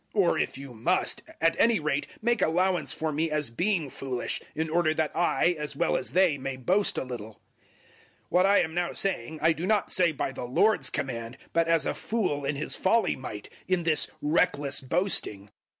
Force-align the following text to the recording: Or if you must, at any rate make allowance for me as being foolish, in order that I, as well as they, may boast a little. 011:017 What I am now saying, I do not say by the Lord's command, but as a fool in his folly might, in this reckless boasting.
Or 0.15 0.35
if 0.35 0.57
you 0.57 0.73
must, 0.73 1.21
at 1.39 1.55
any 1.59 1.79
rate 1.79 2.07
make 2.23 2.41
allowance 2.41 2.91
for 2.91 3.11
me 3.11 3.29
as 3.29 3.51
being 3.51 3.91
foolish, 3.91 4.41
in 4.55 4.67
order 4.67 4.95
that 4.95 5.15
I, 5.15 5.55
as 5.59 5.75
well 5.75 5.95
as 5.95 6.13
they, 6.13 6.39
may 6.39 6.55
boast 6.55 6.97
a 6.97 7.03
little. 7.03 7.33
011:017 8.31 8.31
What 8.31 8.45
I 8.47 8.57
am 8.61 8.73
now 8.73 8.93
saying, 8.93 9.37
I 9.43 9.51
do 9.53 9.67
not 9.67 9.91
say 9.91 10.11
by 10.11 10.31
the 10.31 10.45
Lord's 10.45 10.89
command, 10.89 11.37
but 11.53 11.67
as 11.67 11.85
a 11.85 11.93
fool 11.93 12.45
in 12.45 12.55
his 12.55 12.75
folly 12.75 13.15
might, 13.15 13.51
in 13.67 13.83
this 13.83 14.07
reckless 14.23 14.81
boasting. 14.81 15.51